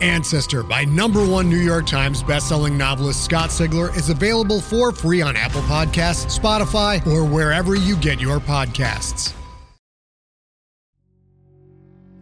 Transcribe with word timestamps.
Ancestor 0.00 0.62
by 0.62 0.84
number 0.84 1.26
one 1.26 1.48
New 1.48 1.58
York 1.58 1.86
Times 1.86 2.22
bestselling 2.22 2.76
novelist 2.76 3.24
Scott 3.24 3.50
Sigler 3.50 3.94
is 3.96 4.08
available 4.08 4.60
for 4.60 4.92
free 4.92 5.20
on 5.20 5.36
Apple 5.36 5.60
Podcasts, 5.62 6.38
Spotify, 6.38 7.06
or 7.06 7.24
wherever 7.24 7.74
you 7.74 7.96
get 7.96 8.20
your 8.20 8.38
podcasts. 8.38 9.34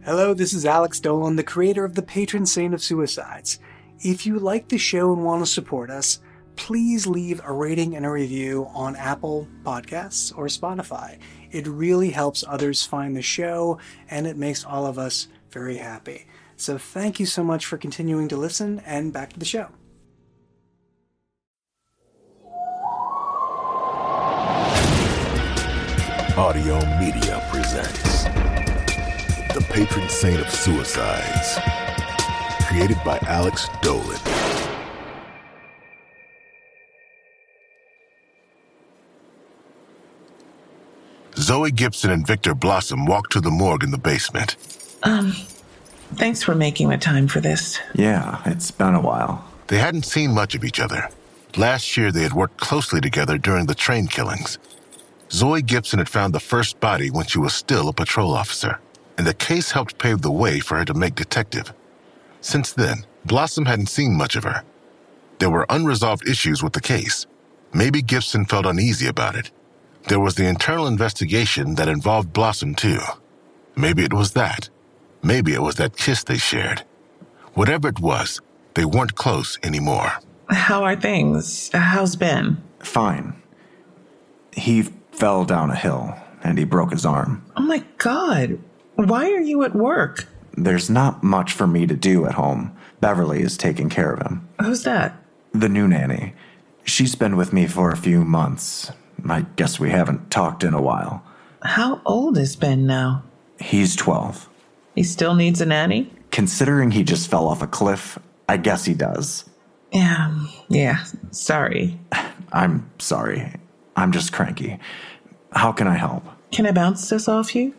Hello, 0.03 0.33
this 0.33 0.53
is 0.53 0.65
Alex 0.65 0.99
Dolan, 0.99 1.35
the 1.35 1.43
creator 1.43 1.85
of 1.85 1.95
the 1.95 2.01
patron 2.01 2.45
saint 2.45 2.73
of 2.73 2.81
suicides. 2.81 3.59
If 3.99 4.25
you 4.25 4.39
like 4.39 4.67
the 4.67 4.77
show 4.77 5.13
and 5.13 5.23
want 5.23 5.45
to 5.45 5.51
support 5.51 5.89
us, 5.89 6.19
please 6.55 7.05
leave 7.07 7.39
a 7.45 7.53
rating 7.53 7.95
and 7.95 8.05
a 8.05 8.09
review 8.09 8.67
on 8.73 8.95
Apple 8.95 9.47
Podcasts 9.63 10.37
or 10.37 10.47
Spotify. 10.47 11.19
It 11.51 11.67
really 11.67 12.09
helps 12.09 12.43
others 12.47 12.83
find 12.83 13.15
the 13.15 13.21
show 13.21 13.77
and 14.09 14.25
it 14.25 14.35
makes 14.35 14.65
all 14.65 14.85
of 14.85 14.97
us 14.97 15.27
very 15.51 15.77
happy. 15.77 16.25
So 16.59 16.77
thank 16.77 17.21
you 17.21 17.25
so 17.25 17.41
much 17.41 17.65
for 17.65 17.77
continuing 17.77 18.27
to 18.27 18.35
listen, 18.35 18.81
and 18.85 19.13
back 19.13 19.31
to 19.31 19.39
the 19.39 19.45
show. 19.45 19.69
Audiohm 26.35 26.99
Media 26.99 27.41
presents 27.49 28.23
The 29.53 29.65
Patron 29.69 30.09
Saint 30.09 30.41
of 30.41 30.49
Suicides, 30.49 31.59
created 32.67 32.97
by 33.05 33.17
Alex 33.19 33.69
Dolan. 33.81 34.19
Zoe 41.37 41.71
Gibson 41.71 42.11
and 42.11 42.27
Victor 42.27 42.53
Blossom 42.53 43.05
walked 43.05 43.31
to 43.31 43.39
the 43.39 43.49
morgue 43.49 43.85
in 43.85 43.91
the 43.91 43.97
basement. 43.97 44.57
Um, 45.03 45.33
Thanks 46.15 46.43
for 46.43 46.55
making 46.55 46.89
the 46.89 46.97
time 46.97 47.27
for 47.27 47.39
this. 47.39 47.79
Yeah, 47.93 48.41
it's 48.45 48.71
been 48.71 48.95
a 48.95 49.01
while. 49.01 49.45
They 49.67 49.77
hadn't 49.77 50.05
seen 50.05 50.33
much 50.33 50.55
of 50.55 50.63
each 50.63 50.79
other. 50.79 51.09
Last 51.55 51.95
year, 51.97 52.11
they 52.11 52.23
had 52.23 52.33
worked 52.33 52.57
closely 52.57 52.99
together 52.99 53.37
during 53.37 53.67
the 53.67 53.75
train 53.75 54.07
killings. 54.07 54.57
Zoe 55.31 55.61
Gibson 55.61 55.99
had 55.99 56.09
found 56.09 56.33
the 56.33 56.39
first 56.39 56.79
body 56.79 57.09
when 57.09 57.25
she 57.25 57.37
was 57.37 57.53
still 57.53 57.89
a 57.89 57.93
patrol 57.93 58.33
officer, 58.33 58.79
and 59.17 59.27
the 59.27 59.33
case 59.33 59.71
helped 59.71 59.99
pave 59.99 60.21
the 60.21 60.31
way 60.31 60.59
for 60.59 60.77
her 60.77 60.85
to 60.85 60.93
make 60.93 61.15
detective. 61.15 61.73
Since 62.41 62.73
then, 62.73 63.05
Blossom 63.25 63.65
hadn't 63.65 63.87
seen 63.87 64.17
much 64.17 64.35
of 64.35 64.43
her. 64.43 64.63
There 65.37 65.49
were 65.49 65.65
unresolved 65.69 66.27
issues 66.27 66.63
with 66.63 66.73
the 66.73 66.81
case. 66.81 67.27
Maybe 67.73 68.01
Gibson 68.01 68.45
felt 68.45 68.65
uneasy 68.65 69.07
about 69.07 69.35
it. 69.35 69.51
There 70.07 70.19
was 70.19 70.35
the 70.35 70.47
internal 70.47 70.87
investigation 70.87 71.75
that 71.75 71.87
involved 71.87 72.33
Blossom, 72.33 72.73
too. 72.73 72.99
Maybe 73.75 74.03
it 74.03 74.13
was 74.13 74.33
that. 74.33 74.69
Maybe 75.21 75.53
it 75.53 75.61
was 75.61 75.75
that 75.75 75.97
kiss 75.97 76.23
they 76.23 76.37
shared. 76.37 76.83
Whatever 77.53 77.89
it 77.89 77.99
was, 77.99 78.41
they 78.73 78.85
weren't 78.85 79.15
close 79.15 79.57
anymore. 79.63 80.11
How 80.49 80.83
are 80.83 80.95
things? 80.95 81.69
How's 81.73 82.15
Ben? 82.15 82.61
Fine. 82.79 83.41
He 84.53 84.83
fell 85.11 85.45
down 85.45 85.69
a 85.69 85.75
hill 85.75 86.15
and 86.43 86.57
he 86.57 86.63
broke 86.63 86.91
his 86.91 87.05
arm. 87.05 87.43
Oh 87.57 87.61
my 87.63 87.83
god. 87.97 88.59
Why 88.95 89.31
are 89.31 89.41
you 89.41 89.63
at 89.63 89.75
work? 89.75 90.27
There's 90.57 90.89
not 90.89 91.23
much 91.23 91.53
for 91.53 91.67
me 91.67 91.85
to 91.87 91.95
do 91.95 92.25
at 92.25 92.33
home. 92.33 92.75
Beverly 92.99 93.41
is 93.41 93.57
taking 93.57 93.89
care 93.89 94.11
of 94.11 94.21
him. 94.21 94.47
Who's 94.61 94.83
that? 94.83 95.15
The 95.53 95.69
new 95.69 95.87
nanny. 95.87 96.33
She's 96.83 97.15
been 97.15 97.37
with 97.37 97.53
me 97.53 97.67
for 97.67 97.91
a 97.91 97.97
few 97.97 98.25
months. 98.25 98.91
I 99.27 99.41
guess 99.55 99.79
we 99.79 99.89
haven't 99.91 100.31
talked 100.31 100.63
in 100.63 100.73
a 100.73 100.81
while. 100.81 101.23
How 101.61 102.01
old 102.05 102.37
is 102.37 102.55
Ben 102.55 102.85
now? 102.87 103.23
He's 103.59 103.95
12. 103.95 104.48
He 104.99 105.03
still 105.03 105.33
needs 105.33 105.61
a 105.61 105.65
nanny? 105.65 106.11
Considering 106.29 106.91
he 106.91 107.03
just 107.03 107.31
fell 107.31 107.47
off 107.47 107.61
a 107.61 107.67
cliff, 107.67 108.19
I 108.49 108.57
guess 108.57 108.83
he 108.83 108.93
does. 108.93 109.49
Yeah, 109.93 110.45
yeah, 110.67 111.05
sorry. 111.31 111.97
I'm 112.51 112.85
sorry. 112.99 113.53
I'm 113.95 114.11
just 114.11 114.33
cranky. 114.33 114.77
How 115.53 115.71
can 115.71 115.87
I 115.87 115.95
help? 115.95 116.25
Can 116.51 116.65
I 116.65 116.73
bounce 116.73 117.07
this 117.07 117.29
off 117.29 117.55
you? 117.55 117.73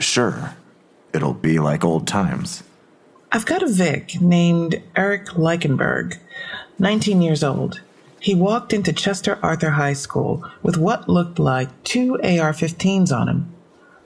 Sure. 0.00 0.56
It'll 1.12 1.34
be 1.34 1.60
like 1.60 1.84
old 1.84 2.08
times. 2.08 2.64
I've 3.30 3.46
got 3.46 3.62
a 3.62 3.68
Vic 3.68 4.20
named 4.20 4.82
Eric 4.96 5.26
Leichenberg, 5.36 6.18
19 6.80 7.22
years 7.22 7.44
old. 7.44 7.80
He 8.18 8.34
walked 8.34 8.72
into 8.72 8.92
Chester 8.92 9.38
Arthur 9.40 9.70
High 9.70 9.92
School 9.92 10.44
with 10.64 10.76
what 10.76 11.08
looked 11.08 11.38
like 11.38 11.84
two 11.84 12.14
AR 12.14 12.52
15s 12.52 13.16
on 13.16 13.28
him. 13.28 13.54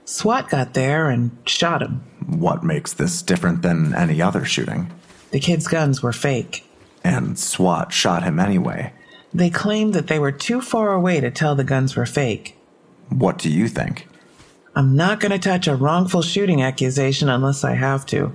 SWAT 0.04 0.50
got 0.50 0.74
there 0.74 1.08
and 1.08 1.30
shot 1.46 1.80
him. 1.80 2.04
What 2.30 2.62
makes 2.62 2.92
this 2.92 3.22
different 3.22 3.62
than 3.62 3.94
any 3.94 4.22
other 4.22 4.44
shooting? 4.44 4.90
The 5.32 5.40
kid's 5.40 5.66
guns 5.66 6.02
were 6.02 6.12
fake. 6.12 6.64
And 7.02 7.38
SWAT 7.38 7.92
shot 7.92 8.22
him 8.22 8.38
anyway. 8.38 8.92
They 9.34 9.50
claimed 9.50 9.94
that 9.94 10.06
they 10.06 10.18
were 10.18 10.32
too 10.32 10.60
far 10.60 10.92
away 10.92 11.20
to 11.20 11.30
tell 11.30 11.54
the 11.54 11.64
guns 11.64 11.96
were 11.96 12.06
fake. 12.06 12.56
What 13.08 13.38
do 13.38 13.50
you 13.50 13.68
think? 13.68 14.06
I'm 14.76 14.94
not 14.94 15.18
going 15.18 15.32
to 15.32 15.38
touch 15.38 15.66
a 15.66 15.74
wrongful 15.74 16.22
shooting 16.22 16.62
accusation 16.62 17.28
unless 17.28 17.64
I 17.64 17.74
have 17.74 18.06
to. 18.06 18.32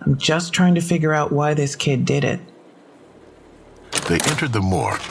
I'm 0.00 0.16
just 0.16 0.52
trying 0.52 0.74
to 0.76 0.80
figure 0.80 1.12
out 1.12 1.32
why 1.32 1.52
this 1.52 1.76
kid 1.76 2.04
did 2.06 2.24
it. 2.24 2.40
They 4.08 4.16
entered 4.16 4.52
the 4.52 4.60
morgue 4.60 5.02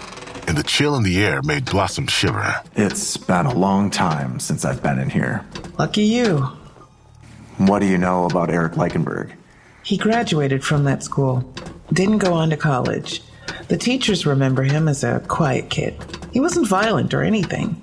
and 0.47 0.57
the 0.57 0.63
chill 0.63 0.95
in 0.95 1.03
the 1.03 1.23
air 1.23 1.41
made 1.43 1.65
Blossom 1.65 2.07
shiver. 2.07 2.55
It's 2.75 3.17
been 3.17 3.45
a 3.45 3.53
long 3.53 3.91
time 3.91 4.39
since 4.39 4.65
I've 4.65 4.81
been 4.81 4.99
in 4.99 5.09
here. 5.09 5.45
Lucky 5.77 6.03
you. 6.03 6.49
What 7.57 7.79
do 7.79 7.85
you 7.85 7.97
know 7.97 8.25
about 8.25 8.49
Eric 8.49 8.73
Leichenberg? 8.73 9.31
He 9.83 9.97
graduated 9.97 10.63
from 10.63 10.85
that 10.85 11.03
school, 11.03 11.41
didn't 11.91 12.19
go 12.19 12.33
on 12.33 12.49
to 12.49 12.57
college. 12.57 13.21
The 13.67 13.77
teachers 13.77 14.25
remember 14.25 14.63
him 14.63 14.87
as 14.87 15.03
a 15.03 15.19
quiet 15.27 15.69
kid. 15.69 15.95
He 16.31 16.39
wasn't 16.39 16.67
violent 16.67 17.13
or 17.13 17.21
anything. 17.21 17.79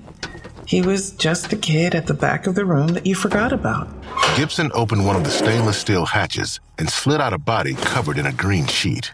He 0.66 0.82
was 0.82 1.10
just 1.12 1.50
the 1.50 1.56
kid 1.56 1.94
at 1.94 2.06
the 2.06 2.14
back 2.14 2.47
of 2.47 2.54
the 2.54 2.64
room 2.64 2.88
that 2.88 3.06
you 3.06 3.14
forgot 3.14 3.53
about. 3.53 3.88
Gibson 4.36 4.70
opened 4.72 5.04
one 5.04 5.16
of 5.16 5.25
the 5.25 5.30
stainless 5.30 5.78
steel 5.78 6.06
hatches 6.06 6.60
and 6.78 6.88
slid 6.88 7.20
out 7.20 7.32
a 7.32 7.38
body 7.38 7.75
covered 7.75 8.19
in 8.19 8.26
a 8.26 8.32
green 8.32 8.66
sheet. 8.66 9.12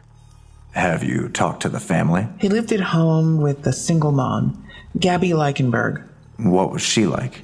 Have 0.72 1.02
you 1.02 1.30
talked 1.30 1.62
to 1.62 1.70
the 1.70 1.80
family? 1.80 2.28
He 2.38 2.50
lived 2.50 2.72
at 2.72 2.80
home 2.80 3.40
with 3.40 3.66
a 3.66 3.72
single 3.72 4.12
mom, 4.12 4.62
Gabby 4.98 5.30
Leichenberg. 5.30 6.06
What 6.36 6.70
was 6.70 6.82
she 6.82 7.06
like? 7.06 7.42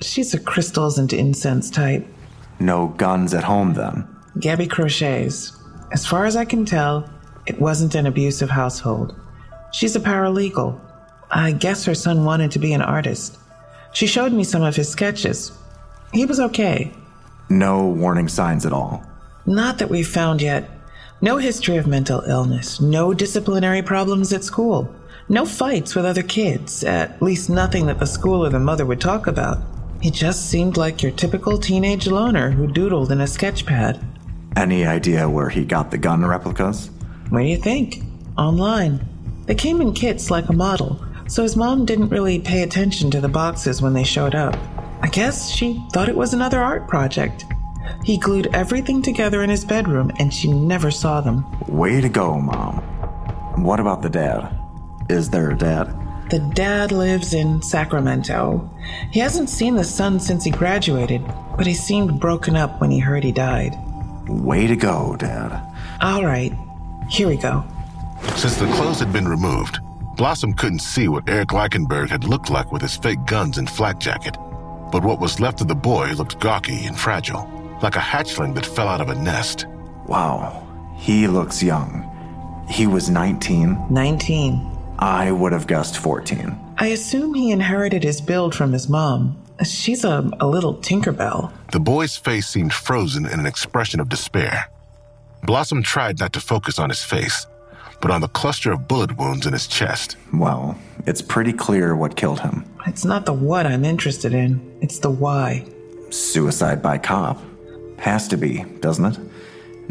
She's 0.00 0.32
a 0.34 0.40
crystals 0.40 0.98
and 0.98 1.12
incense 1.12 1.70
type. 1.70 2.06
No 2.58 2.88
guns 2.88 3.34
at 3.34 3.44
home 3.44 3.74
then? 3.74 4.06
Gabby 4.38 4.66
crochets. 4.66 5.52
As 5.92 6.06
far 6.06 6.24
as 6.24 6.36
I 6.36 6.44
can 6.44 6.64
tell, 6.64 7.08
it 7.46 7.60
wasn't 7.60 7.94
an 7.94 8.06
abusive 8.06 8.50
household. 8.50 9.14
She's 9.72 9.96
a 9.96 10.00
paralegal. 10.00 10.80
I 11.30 11.52
guess 11.52 11.84
her 11.84 11.94
son 11.94 12.24
wanted 12.24 12.50
to 12.52 12.58
be 12.58 12.72
an 12.72 12.82
artist. 12.82 13.38
She 13.92 14.06
showed 14.06 14.32
me 14.32 14.44
some 14.44 14.62
of 14.62 14.76
his 14.76 14.88
sketches. 14.88 15.52
He 16.12 16.24
was 16.24 16.40
okay. 16.40 16.92
No 17.48 17.86
warning 17.86 18.28
signs 18.28 18.64
at 18.64 18.72
all. 18.72 19.04
Not 19.46 19.78
that 19.78 19.90
we've 19.90 20.06
found 20.06 20.40
yet. 20.40 20.68
No 21.22 21.36
history 21.36 21.76
of 21.76 21.86
mental 21.86 22.22
illness, 22.22 22.80
no 22.80 23.12
disciplinary 23.12 23.82
problems 23.82 24.32
at 24.32 24.42
school, 24.42 24.94
no 25.28 25.44
fights 25.44 25.94
with 25.94 26.06
other 26.06 26.22
kids, 26.22 26.82
at 26.82 27.20
least 27.20 27.50
nothing 27.50 27.86
that 27.86 27.98
the 27.98 28.06
school 28.06 28.46
or 28.46 28.48
the 28.48 28.58
mother 28.58 28.86
would 28.86 29.02
talk 29.02 29.26
about. 29.26 29.58
He 30.00 30.10
just 30.10 30.48
seemed 30.48 30.76
like 30.76 31.02
your 31.02 31.12
typical 31.12 31.58
teenage 31.58 32.06
loner 32.06 32.50
who 32.50 32.66
doodled 32.66 33.10
in 33.10 33.20
a 33.20 33.26
sketch 33.26 33.66
pad. 33.66 34.02
Any 34.56 34.86
idea 34.86 35.28
where 35.28 35.50
he 35.50 35.64
got 35.64 35.90
the 35.90 35.98
gun 35.98 36.24
replicas? 36.24 36.90
What 37.28 37.40
do 37.40 37.44
you 37.44 37.58
think? 37.58 38.02
Online. 38.38 39.00
They 39.46 39.54
came 39.54 39.80
in 39.80 39.92
kits 39.92 40.30
like 40.30 40.48
a 40.48 40.54
model, 40.54 41.04
so 41.28 41.42
his 41.42 41.56
mom 41.56 41.84
didn't 41.84 42.08
really 42.08 42.38
pay 42.38 42.62
attention 42.62 43.10
to 43.10 43.20
the 43.20 43.28
boxes 43.28 43.82
when 43.82 43.92
they 43.92 44.04
showed 44.04 44.34
up. 44.34 44.56
I 45.02 45.08
guess 45.08 45.50
she 45.50 45.84
thought 45.92 46.08
it 46.08 46.16
was 46.16 46.32
another 46.32 46.62
art 46.62 46.88
project. 46.88 47.44
He 48.04 48.16
glued 48.16 48.48
everything 48.54 49.02
together 49.02 49.42
in 49.42 49.50
his 49.50 49.64
bedroom 49.64 50.10
and 50.18 50.32
she 50.32 50.50
never 50.50 50.90
saw 50.90 51.20
them. 51.20 51.44
Way 51.68 52.00
to 52.00 52.08
go, 52.08 52.38
Mom. 52.38 52.76
What 53.62 53.80
about 53.80 54.02
the 54.02 54.10
dad? 54.10 54.56
Is 55.08 55.28
there 55.28 55.50
a 55.50 55.58
dad? 55.58 55.94
The 56.30 56.38
dad 56.38 56.92
lives 56.92 57.34
in 57.34 57.60
Sacramento. 57.60 58.70
He 59.10 59.18
hasn't 59.18 59.50
seen 59.50 59.74
the 59.74 59.82
son 59.82 60.20
since 60.20 60.44
he 60.44 60.52
graduated, 60.52 61.24
but 61.56 61.66
he 61.66 61.74
seemed 61.74 62.20
broken 62.20 62.54
up 62.54 62.80
when 62.80 62.92
he 62.92 63.00
heard 63.00 63.24
he 63.24 63.32
died. 63.32 63.76
Way 64.28 64.68
to 64.68 64.76
go, 64.76 65.16
Dad. 65.16 65.60
All 66.00 66.24
right, 66.24 66.52
here 67.08 67.26
we 67.26 67.36
go. 67.36 67.64
Since 68.36 68.58
the 68.58 68.66
clothes 68.74 69.00
had 69.00 69.12
been 69.12 69.26
removed, 69.26 69.80
Blossom 70.16 70.52
couldn't 70.52 70.78
see 70.78 71.08
what 71.08 71.28
Eric 71.28 71.48
Leichenberg 71.48 72.10
had 72.10 72.22
looked 72.22 72.48
like 72.48 72.70
with 72.70 72.82
his 72.82 72.96
fake 72.96 73.24
guns 73.26 73.58
and 73.58 73.68
flak 73.68 73.98
jacket, 73.98 74.36
but 74.92 75.02
what 75.02 75.18
was 75.18 75.40
left 75.40 75.60
of 75.60 75.66
the 75.66 75.74
boy 75.74 76.12
looked 76.12 76.38
gawky 76.38 76.86
and 76.86 76.96
fragile, 76.96 77.50
like 77.82 77.96
a 77.96 78.00
hatchling 78.00 78.54
that 78.54 78.64
fell 78.64 78.86
out 78.86 79.00
of 79.00 79.08
a 79.08 79.16
nest. 79.16 79.66
Wow, 80.06 80.64
he 80.94 81.26
looks 81.26 81.60
young. 81.60 82.06
He 82.68 82.86
was 82.86 83.10
19. 83.10 83.86
19. 83.90 84.69
I 85.00 85.32
would 85.32 85.52
have 85.52 85.66
guessed 85.66 85.98
14. 85.98 86.58
I 86.76 86.88
assume 86.88 87.32
he 87.32 87.50
inherited 87.50 88.04
his 88.04 88.20
build 88.20 88.54
from 88.54 88.72
his 88.72 88.88
mom. 88.88 89.42
She's 89.64 90.04
a, 90.04 90.30
a 90.40 90.46
little 90.46 90.74
Tinkerbell. 90.76 91.52
The 91.72 91.80
boy's 91.80 92.16
face 92.16 92.46
seemed 92.46 92.74
frozen 92.74 93.24
in 93.24 93.40
an 93.40 93.46
expression 93.46 94.00
of 94.00 94.10
despair. 94.10 94.70
Blossom 95.42 95.82
tried 95.82 96.18
not 96.18 96.34
to 96.34 96.40
focus 96.40 96.78
on 96.78 96.90
his 96.90 97.02
face, 97.02 97.46
but 98.02 98.10
on 98.10 98.20
the 98.20 98.28
cluster 98.28 98.72
of 98.72 98.88
bullet 98.88 99.16
wounds 99.16 99.46
in 99.46 99.54
his 99.54 99.66
chest. 99.66 100.16
Well, 100.34 100.78
it's 101.06 101.22
pretty 101.22 101.54
clear 101.54 101.96
what 101.96 102.16
killed 102.16 102.40
him. 102.40 102.64
It's 102.86 103.04
not 103.04 103.24
the 103.24 103.32
what 103.32 103.66
I'm 103.66 103.84
interested 103.86 104.34
in, 104.34 104.60
it's 104.82 104.98
the 104.98 105.10
why. 105.10 105.66
Suicide 106.10 106.82
by 106.82 106.98
cop. 106.98 107.42
Has 107.98 108.28
to 108.28 108.36
be, 108.36 108.64
doesn't 108.80 109.04
it? 109.16 109.18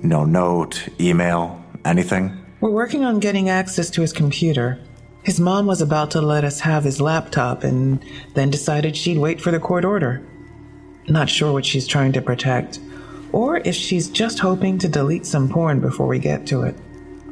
No 0.03 0.23
note, 0.23 0.87
email, 0.99 1.63
anything? 1.85 2.35
We're 2.61 2.69
working 2.71 3.03
on 3.03 3.19
getting 3.19 3.49
access 3.49 3.89
to 3.91 4.01
his 4.01 4.13
computer. 4.13 4.79
His 5.23 5.39
mom 5.39 5.65
was 5.65 5.81
about 5.81 6.11
to 6.11 6.21
let 6.21 6.43
us 6.43 6.61
have 6.61 6.83
his 6.83 7.01
laptop 7.01 7.63
and 7.63 8.03
then 8.33 8.49
decided 8.49 8.95
she'd 8.95 9.17
wait 9.17 9.41
for 9.41 9.51
the 9.51 9.59
court 9.59 9.85
order. 9.85 10.21
Not 11.07 11.29
sure 11.29 11.51
what 11.51 11.65
she's 11.65 11.87
trying 11.87 12.13
to 12.13 12.21
protect, 12.21 12.79
or 13.31 13.57
if 13.57 13.75
she's 13.75 14.09
just 14.09 14.39
hoping 14.39 14.77
to 14.79 14.87
delete 14.87 15.25
some 15.25 15.49
porn 15.49 15.79
before 15.79 16.07
we 16.07 16.19
get 16.19 16.47
to 16.47 16.63
it. 16.63 16.75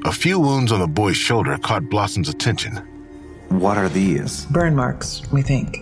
A 0.05 0.11
few 0.11 0.39
wounds 0.39 0.71
on 0.71 0.79
the 0.79 0.87
boy's 0.87 1.17
shoulder 1.17 1.57
caught 1.57 1.89
Blossom's 1.89 2.29
attention. 2.29 2.75
What 3.49 3.77
are 3.77 3.89
these? 3.89 4.45
Burn 4.45 4.75
marks, 4.75 5.21
we 5.31 5.41
think. 5.41 5.79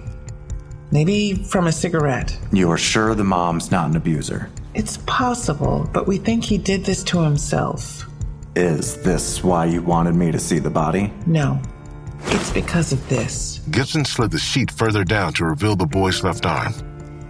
Maybe 0.92 1.34
from 1.34 1.68
a 1.68 1.72
cigarette. 1.72 2.38
You're 2.52 2.78
sure 2.78 3.16
the 3.16 3.24
mom's 3.24 3.72
not 3.72 3.90
an 3.90 3.96
abuser? 3.96 4.50
It's 4.74 4.98
possible, 5.06 5.90
but 5.92 6.08
we 6.08 6.18
think 6.18 6.44
he 6.44 6.58
did 6.58 6.86
this 6.86 7.04
to 7.06 7.22
himself. 7.22 8.06
Is 8.56 9.02
this 9.02 9.44
why 9.44 9.66
you 9.66 9.82
wanted 9.82 10.16
me 10.16 10.32
to 10.32 10.40
see 10.40 10.60
the 10.60 10.70
body? 10.70 11.12
No. 11.26 11.60
It's 12.28 12.52
because 12.52 12.92
of 12.92 13.08
this. 13.10 13.60
Gibson 13.72 14.06
slid 14.06 14.32
the 14.32 14.40
sheet 14.40 14.72
further 14.72 15.04
down 15.04 15.34
to 15.34 15.46
reveal 15.46 15.76
the 15.76 15.86
boy's 15.86 16.24
left 16.24 16.46
arm. 16.46 16.74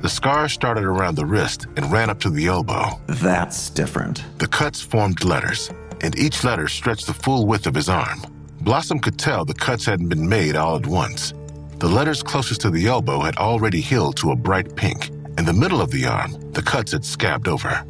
The 0.01 0.09
scar 0.09 0.47
started 0.49 0.83
around 0.83 1.15
the 1.15 1.25
wrist 1.25 1.67
and 1.75 1.91
ran 1.91 2.09
up 2.09 2.19
to 2.21 2.29
the 2.29 2.47
elbow. 2.47 2.99
That's 3.07 3.69
different. 3.69 4.23
The 4.37 4.47
cuts 4.47 4.81
formed 4.81 5.23
letters, 5.23 5.71
and 6.01 6.17
each 6.17 6.43
letter 6.43 6.67
stretched 6.67 7.07
the 7.07 7.13
full 7.13 7.47
width 7.47 7.67
of 7.67 7.75
his 7.75 7.89
arm. 7.89 8.21
Blossom 8.61 8.99
could 8.99 9.17
tell 9.17 9.45
the 9.45 9.53
cuts 9.53 9.85
hadn't 9.85 10.09
been 10.09 10.27
made 10.27 10.55
all 10.55 10.75
at 10.75 10.87
once. 10.87 11.33
The 11.79 11.87
letters 11.87 12.23
closest 12.23 12.61
to 12.61 12.69
the 12.69 12.87
elbow 12.87 13.19
had 13.19 13.37
already 13.37 13.81
healed 13.81 14.17
to 14.17 14.31
a 14.31 14.35
bright 14.35 14.75
pink. 14.75 15.09
In 15.37 15.45
the 15.45 15.53
middle 15.53 15.81
of 15.81 15.91
the 15.91 16.05
arm, 16.05 16.31
the 16.51 16.61
cuts 16.61 16.93
had 16.93 17.03
scabbed 17.03 17.47
over. 17.47 17.83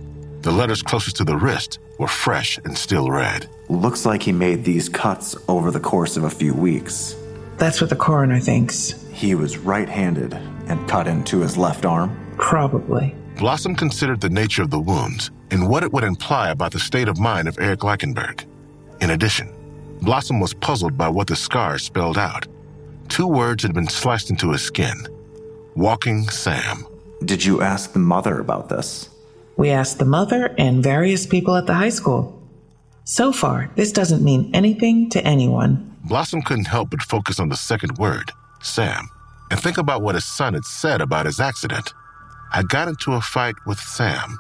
The 0.45 0.51
letters 0.51 0.83
closest 0.83 1.15
to 1.15 1.23
the 1.23 1.35
wrist 1.35 1.79
were 1.97 2.07
fresh 2.07 2.59
and 2.65 2.77
still 2.77 3.09
red. 3.09 3.49
Looks 3.67 4.05
like 4.05 4.21
he 4.21 4.31
made 4.31 4.63
these 4.63 4.87
cuts 4.87 5.35
over 5.47 5.71
the 5.71 5.79
course 5.79 6.17
of 6.17 6.23
a 6.23 6.29
few 6.29 6.53
weeks. 6.53 7.15
That's 7.57 7.81
what 7.81 7.89
the 7.89 7.95
coroner 7.95 8.39
thinks. 8.39 8.91
He 9.11 9.33
was 9.33 9.57
right 9.57 9.89
handed 9.89 10.35
and 10.67 10.87
cut 10.87 11.07
into 11.07 11.39
his 11.39 11.57
left 11.57 11.83
arm. 11.83 12.15
Probably. 12.37 13.15
Blossom 13.39 13.73
considered 13.73 14.21
the 14.21 14.29
nature 14.29 14.61
of 14.61 14.69
the 14.69 14.79
wounds 14.79 15.31
and 15.49 15.67
what 15.67 15.81
it 15.81 15.91
would 15.91 16.03
imply 16.03 16.51
about 16.51 16.71
the 16.71 16.79
state 16.79 17.07
of 17.07 17.17
mind 17.17 17.47
of 17.47 17.57
Eric 17.57 17.79
Leichenberg. 17.79 18.45
In 19.01 19.09
addition, 19.09 19.51
Blossom 20.03 20.39
was 20.39 20.53
puzzled 20.53 20.95
by 20.95 21.09
what 21.09 21.25
the 21.25 21.35
scars 21.35 21.81
spelled 21.81 22.19
out. 22.19 22.45
Two 23.09 23.25
words 23.25 23.63
had 23.63 23.73
been 23.73 23.89
sliced 23.89 24.29
into 24.29 24.51
his 24.51 24.61
skin 24.61 25.07
Walking 25.75 26.29
Sam. 26.29 26.85
Did 27.23 27.43
you 27.43 27.63
ask 27.63 27.93
the 27.93 27.99
mother 27.99 28.39
about 28.39 28.69
this? 28.69 29.09
We 29.57 29.69
asked 29.69 29.99
the 29.99 30.05
mother 30.05 30.53
and 30.57 30.83
various 30.83 31.25
people 31.25 31.55
at 31.55 31.65
the 31.65 31.73
high 31.73 31.89
school. 31.89 32.41
So 33.05 33.31
far, 33.31 33.71
this 33.75 33.91
doesn't 33.91 34.23
mean 34.23 34.49
anything 34.53 35.09
to 35.11 35.23
anyone. 35.23 35.95
Blossom 36.03 36.41
couldn't 36.41 36.67
help 36.67 36.89
but 36.89 37.01
focus 37.01 37.39
on 37.39 37.49
the 37.49 37.55
second 37.55 37.97
word, 37.97 38.31
Sam, 38.61 39.09
and 39.49 39.59
think 39.59 39.77
about 39.77 40.01
what 40.01 40.15
his 40.15 40.25
son 40.25 40.53
had 40.53 40.65
said 40.65 41.01
about 41.01 41.25
his 41.25 41.39
accident. 41.39 41.93
I 42.51 42.63
got 42.63 42.87
into 42.87 43.13
a 43.13 43.21
fight 43.21 43.55
with 43.65 43.79
Sam. 43.79 44.39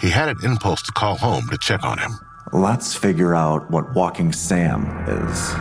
He 0.00 0.10
had 0.10 0.28
an 0.28 0.38
impulse 0.42 0.82
to 0.82 0.92
call 0.92 1.16
home 1.16 1.48
to 1.50 1.58
check 1.58 1.84
on 1.84 1.98
him. 1.98 2.18
Let's 2.52 2.94
figure 2.94 3.34
out 3.34 3.70
what 3.70 3.94
Walking 3.94 4.32
Sam 4.32 4.86
is. 5.06 5.54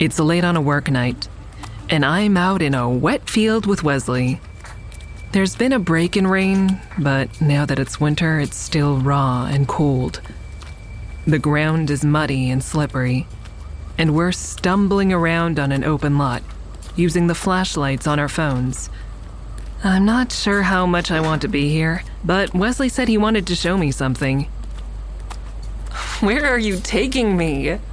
It's 0.00 0.20
late 0.20 0.44
on 0.44 0.54
a 0.54 0.60
work 0.60 0.90
night, 0.90 1.28
and 1.90 2.04
I'm 2.04 2.36
out 2.36 2.60
in 2.60 2.74
a 2.74 2.88
wet 2.88 3.28
field 3.28 3.66
with 3.66 3.82
Wesley. 3.82 4.40
There's 5.32 5.56
been 5.56 5.72
a 5.72 5.78
break 5.78 6.16
in 6.16 6.26
rain, 6.26 6.80
but 6.98 7.40
now 7.40 7.64
that 7.66 7.78
it's 7.78 8.00
winter, 8.00 8.40
it's 8.40 8.56
still 8.56 8.98
raw 8.98 9.46
and 9.46 9.66
cold. 9.66 10.20
The 11.26 11.38
ground 11.38 11.90
is 11.90 12.04
muddy 12.04 12.50
and 12.50 12.62
slippery, 12.62 13.26
and 13.96 14.14
we're 14.14 14.32
stumbling 14.32 15.12
around 15.12 15.58
on 15.58 15.72
an 15.72 15.84
open 15.84 16.18
lot, 16.18 16.42
using 16.96 17.26
the 17.26 17.34
flashlights 17.34 18.06
on 18.06 18.18
our 18.18 18.28
phones. 18.28 18.90
I'm 19.84 20.04
not 20.04 20.32
sure 20.32 20.62
how 20.62 20.86
much 20.86 21.10
I 21.10 21.20
want 21.20 21.42
to 21.42 21.48
be 21.48 21.70
here, 21.70 22.02
but 22.24 22.54
Wesley 22.54 22.88
said 22.88 23.08
he 23.08 23.18
wanted 23.18 23.46
to 23.46 23.54
show 23.54 23.78
me 23.78 23.90
something. 23.92 24.44
Where 26.20 26.46
are 26.46 26.58
you 26.58 26.78
taking 26.80 27.36
me? 27.36 27.78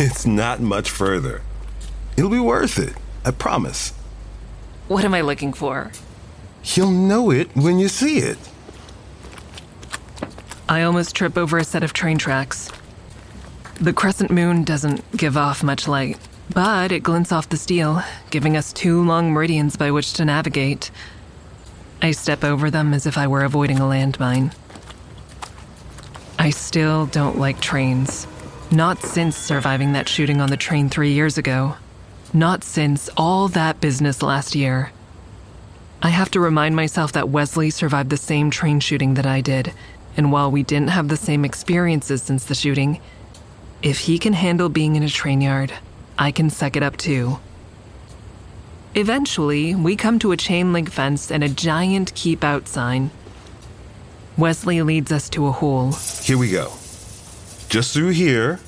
It's 0.00 0.26
not 0.26 0.60
much 0.60 0.90
further. 0.90 1.42
It'll 2.18 2.30
be 2.30 2.40
worth 2.40 2.80
it, 2.80 2.94
I 3.24 3.30
promise. 3.30 3.92
What 4.88 5.04
am 5.04 5.14
I 5.14 5.20
looking 5.20 5.52
for? 5.52 5.92
You'll 6.64 6.90
know 6.90 7.30
it 7.30 7.48
when 7.54 7.78
you 7.78 7.86
see 7.86 8.18
it. 8.18 8.38
I 10.68 10.82
almost 10.82 11.14
trip 11.14 11.38
over 11.38 11.58
a 11.58 11.64
set 11.64 11.84
of 11.84 11.92
train 11.92 12.18
tracks. 12.18 12.72
The 13.80 13.92
crescent 13.92 14.32
moon 14.32 14.64
doesn't 14.64 15.16
give 15.16 15.36
off 15.36 15.62
much 15.62 15.86
light, 15.86 16.18
but 16.52 16.90
it 16.90 17.04
glints 17.04 17.30
off 17.30 17.50
the 17.50 17.56
steel, 17.56 18.02
giving 18.30 18.56
us 18.56 18.72
two 18.72 19.00
long 19.04 19.32
meridians 19.32 19.76
by 19.76 19.92
which 19.92 20.12
to 20.14 20.24
navigate. 20.24 20.90
I 22.02 22.10
step 22.10 22.42
over 22.42 22.68
them 22.68 22.94
as 22.94 23.06
if 23.06 23.16
I 23.16 23.28
were 23.28 23.44
avoiding 23.44 23.78
a 23.78 23.82
landmine. 23.82 24.52
I 26.36 26.50
still 26.50 27.06
don't 27.06 27.38
like 27.38 27.60
trains. 27.60 28.26
Not 28.72 29.02
since 29.02 29.36
surviving 29.36 29.92
that 29.92 30.08
shooting 30.08 30.40
on 30.40 30.50
the 30.50 30.56
train 30.56 30.88
three 30.88 31.12
years 31.12 31.38
ago. 31.38 31.76
Not 32.32 32.62
since 32.62 33.08
all 33.16 33.48
that 33.48 33.80
business 33.80 34.22
last 34.22 34.54
year. 34.54 34.92
I 36.02 36.10
have 36.10 36.30
to 36.32 36.40
remind 36.40 36.76
myself 36.76 37.12
that 37.12 37.30
Wesley 37.30 37.70
survived 37.70 38.10
the 38.10 38.16
same 38.16 38.50
train 38.50 38.80
shooting 38.80 39.14
that 39.14 39.26
I 39.26 39.40
did, 39.40 39.72
and 40.16 40.30
while 40.30 40.50
we 40.50 40.62
didn't 40.62 40.90
have 40.90 41.08
the 41.08 41.16
same 41.16 41.44
experiences 41.44 42.22
since 42.22 42.44
the 42.44 42.54
shooting, 42.54 43.00
if 43.82 44.00
he 44.00 44.18
can 44.18 44.34
handle 44.34 44.68
being 44.68 44.94
in 44.94 45.02
a 45.02 45.08
train 45.08 45.40
yard, 45.40 45.72
I 46.18 46.30
can 46.30 46.50
suck 46.50 46.76
it 46.76 46.82
up 46.82 46.96
too. 46.96 47.38
Eventually, 48.94 49.74
we 49.74 49.96
come 49.96 50.18
to 50.18 50.32
a 50.32 50.36
chain 50.36 50.72
link 50.72 50.90
fence 50.90 51.30
and 51.30 51.42
a 51.42 51.48
giant 51.48 52.14
keep 52.14 52.44
out 52.44 52.68
sign. 52.68 53.10
Wesley 54.36 54.82
leads 54.82 55.10
us 55.12 55.28
to 55.30 55.46
a 55.46 55.52
hole. 55.52 55.92
Here 56.22 56.38
we 56.38 56.50
go. 56.50 56.72
Just 57.68 57.94
through 57.94 58.10
here. 58.10 58.60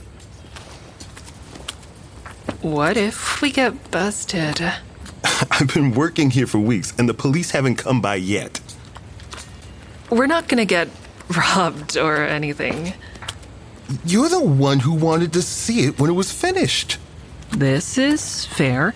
What 2.62 2.99
if 2.99 3.40
we 3.40 3.50
get 3.50 3.90
busted? 3.90 4.61
I've 5.50 5.73
been 5.73 5.93
working 5.93 6.31
here 6.31 6.47
for 6.47 6.59
weeks, 6.59 6.93
and 6.99 7.09
the 7.09 7.14
police 7.14 7.52
haven't 7.52 7.76
come 7.76 8.02
by 8.02 8.17
yet. 8.17 8.61
We're 10.11 10.26
not 10.26 10.47
gonna 10.47 10.67
get 10.67 10.88
robbed 11.37 11.97
or 11.97 12.17
anything. 12.19 12.93
You're 14.05 14.29
the 14.29 14.45
one 14.45 14.81
who 14.81 14.93
wanted 14.93 15.33
to 15.33 15.43
see 15.43 15.87
it 15.87 15.99
when 15.99 16.11
it 16.11 16.14
was 16.14 16.33
finished. 16.33 16.99
This 17.50 17.97
is 17.97 18.45
fair. 18.45 18.95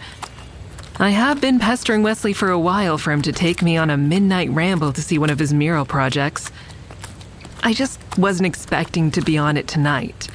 I 0.99 1.11
have 1.11 1.41
been 1.41 1.59
pestering 1.59 2.03
Wesley 2.03 2.35
for 2.35 2.51
a 2.51 2.59
while 2.59 2.99
for 2.99 3.13
him 3.13 3.23
to 3.23 3.33
take 3.33 3.63
me 3.63 3.77
on 3.79 3.89
a 3.89 3.97
midnight 3.97 4.51
ramble 4.51 4.93
to 4.93 5.03
see 5.03 5.19
one 5.19 5.31
of 5.31 5.39
his 5.39 5.55
mural 5.55 5.87
projects. 5.87 6.53
I 7.63 7.73
just 7.73 7.99
wasn't 8.19 8.47
expecting 8.47 9.11
to 9.13 9.23
be 9.23 9.39
on 9.39 9.57
it 9.57 9.67
tonight. 9.67 10.29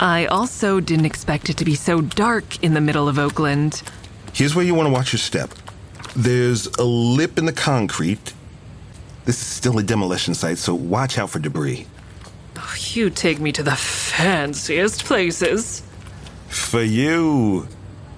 I 0.00 0.26
also 0.26 0.80
didn't 0.80 1.06
expect 1.06 1.50
it 1.50 1.56
to 1.58 1.64
be 1.64 1.74
so 1.74 2.00
dark 2.00 2.62
in 2.62 2.74
the 2.74 2.80
middle 2.80 3.08
of 3.08 3.18
Oakland. 3.18 3.82
Here's 4.32 4.54
where 4.54 4.64
you 4.64 4.74
want 4.74 4.86
to 4.86 4.92
watch 4.92 5.12
your 5.12 5.18
step. 5.18 5.50
There's 6.14 6.66
a 6.78 6.84
lip 6.84 7.38
in 7.38 7.46
the 7.46 7.52
concrete. 7.52 8.32
This 9.24 9.40
is 9.40 9.46
still 9.46 9.78
a 9.78 9.82
demolition 9.82 10.34
site, 10.34 10.58
so 10.58 10.74
watch 10.74 11.18
out 11.18 11.30
for 11.30 11.38
debris. 11.38 11.86
Oh, 12.56 12.74
You 12.92 13.10
take 13.10 13.40
me 13.40 13.52
to 13.52 13.62
the 13.62 13.76
fanciest 13.76 15.04
places. 15.04 15.82
For 16.48 16.82
you, 16.82 17.68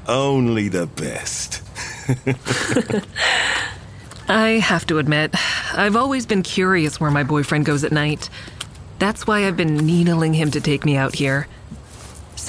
only 0.06 0.68
the 0.68 0.86
best. 0.86 1.62
I 4.28 4.50
have 4.62 4.86
to 4.86 4.98
admit, 4.98 5.34
I've 5.76 5.96
always 5.96 6.26
been 6.26 6.42
curious 6.42 7.00
where 7.00 7.10
my 7.10 7.24
boyfriend 7.24 7.64
goes 7.66 7.82
at 7.82 7.90
night. 7.92 8.30
That's 8.98 9.26
why 9.26 9.46
I've 9.46 9.56
been 9.56 9.76
needling 9.76 10.34
him 10.34 10.50
to 10.52 10.60
take 10.60 10.84
me 10.84 10.96
out 10.96 11.14
here. 11.14 11.48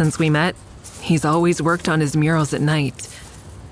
Since 0.02 0.18
we 0.18 0.32
met, 0.32 0.56
he's 1.00 1.26
always 1.26 1.62
worked 1.62 1.88
on 1.88 2.00
his 2.00 2.18
murals 2.18 2.56
at 2.56 2.62
night. 2.62 3.08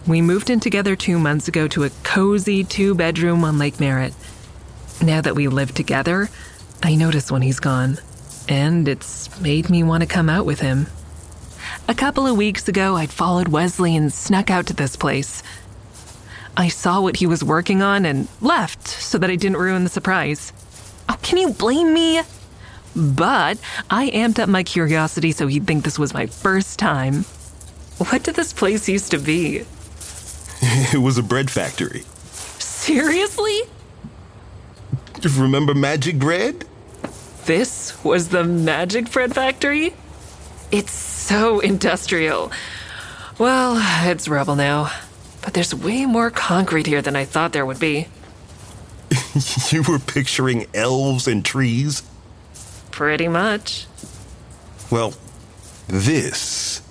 We 0.06 0.22
moved 0.22 0.52
in 0.52 0.60
together 0.60 0.96
two 0.96 1.18
months 1.18 1.48
ago 1.48 1.68
to 1.70 1.86
a 1.86 1.90
cozy 2.04 2.64
two 2.64 2.94
bedroom 2.94 3.44
on 3.44 3.58
Lake 3.58 3.80
Merritt. 3.80 4.14
Now 5.02 5.22
that 5.22 5.34
we 5.34 5.48
live 5.48 5.74
together, 5.74 6.30
I 6.84 6.94
notice 6.94 7.32
when 7.32 7.42
he's 7.42 7.60
gone, 7.60 7.98
and 8.48 8.88
it's 8.88 9.42
made 9.42 9.72
me 9.72 9.82
want 9.82 10.02
to 10.02 10.08
come 10.08 10.30
out 10.30 10.46
with 10.46 10.60
him. 10.60 10.86
A 11.88 11.96
couple 11.96 12.28
of 12.28 12.38
weeks 12.38 12.68
ago, 12.68 12.96
I'd 12.96 13.10
followed 13.10 13.48
Wesley 13.48 13.96
and 13.96 14.14
snuck 14.14 14.52
out 14.52 14.68
to 14.68 14.74
this 14.76 14.96
place. 14.96 15.42
I 16.56 16.68
saw 16.68 17.02
what 17.02 17.16
he 17.16 17.26
was 17.26 17.44
working 17.44 17.82
on 17.82 18.06
and 18.06 18.28
left 18.40 18.88
so 18.88 19.18
that 19.18 19.32
I 19.32 19.36
didn't 19.36 19.58
ruin 19.58 19.84
the 19.84 19.90
surprise. 19.90 20.54
Oh, 21.10 21.18
can 21.24 21.40
you 21.40 21.50
blame 21.50 21.92
me? 21.92 22.22
But 22.96 23.58
I 23.90 24.10
amped 24.12 24.40
up 24.40 24.50
my 24.50 24.64
curiosity 24.64 25.32
so 25.32 25.48
he'd 25.48 25.68
think 25.68 25.84
this 25.84 26.00
was 26.00 26.14
my 26.14 26.26
first 26.26 26.80
time. 26.80 27.24
What 27.98 28.24
did 28.24 28.36
this 28.36 28.54
place 28.54 28.88
used 28.90 29.12
to 29.12 29.20
be? 29.20 29.64
It 30.92 30.98
was 30.98 31.18
a 31.18 31.24
bread 31.24 31.50
factory. 31.50 32.04
Seriously? 32.60 33.62
Remember 35.38 35.74
Magic 35.74 36.18
Bread? 36.18 36.66
This 37.46 38.04
was 38.04 38.30
the 38.30 38.44
Magic 38.44 39.12
Bread 39.12 39.34
Factory? 39.34 39.94
It's 40.72 40.92
so 40.92 41.60
industrial. 41.60 42.52
Well, 43.38 43.78
it's 44.10 44.28
rubble 44.28 44.56
now. 44.56 44.92
But 45.42 45.54
there's 45.54 45.74
way 45.74 46.06
more 46.06 46.30
concrete 46.30 46.86
here 46.88 47.02
than 47.02 47.16
I 47.16 47.26
thought 47.26 47.54
there 47.54 47.66
would 47.66 47.80
be. 47.80 48.08
you 49.70 49.84
were 49.84 50.00
picturing 50.00 50.68
elves 50.74 51.28
and 51.28 51.44
trees? 51.44 52.04
Pretty 53.00 53.30
much. 53.30 53.88
Well, 54.92 55.14
this 55.88 56.82